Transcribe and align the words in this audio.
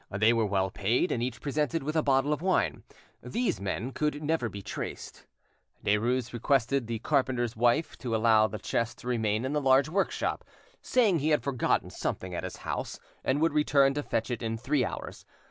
They 0.09 0.33
were 0.33 0.47
well 0.47 0.71
paid, 0.71 1.11
and 1.11 1.21
each 1.21 1.39
presented 1.41 1.83
with 1.83 1.95
a 1.95 2.01
bottle 2.01 2.33
of 2.33 2.41
wine. 2.41 2.81
These 3.21 3.61
men 3.61 3.91
could 3.91 4.23
never 4.23 4.49
be 4.49 4.63
traced. 4.63 5.27
Derues 5.85 6.33
requested 6.33 6.87
the 6.87 6.97
carpenter's 6.97 7.55
wife 7.55 7.95
to 7.99 8.15
allow 8.15 8.47
the 8.47 8.57
chest 8.57 8.97
to 9.01 9.07
remain 9.07 9.45
in 9.45 9.53
the 9.53 9.61
large 9.61 9.89
workshop, 9.89 10.43
saying 10.81 11.19
he 11.19 11.29
had 11.29 11.43
forgotten 11.43 11.91
something 11.91 12.33
at 12.33 12.43
his 12.43 12.57
own 12.57 12.63
house, 12.63 12.99
and 13.23 13.41
would 13.41 13.53
return 13.53 13.93
to 13.93 14.01
fetch 14.01 14.31
it 14.31 14.41
in 14.41 14.57
three 14.57 14.83
hours. 14.83 15.23